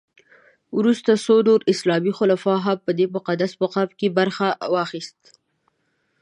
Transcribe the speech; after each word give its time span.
وروسته 0.77 1.11
څو 1.25 1.35
نورو 1.47 1.65
اسلامي 1.73 2.11
خلفاوو 2.19 2.63
هم 2.65 2.77
په 2.85 2.91
دې 2.97 3.05
مقدس 3.15 3.51
مقام 3.63 3.89
کې 3.99 4.07
برخه 4.19 4.47
واخیسته. 4.75 5.29